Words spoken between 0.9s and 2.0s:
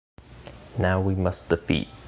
we must defeat.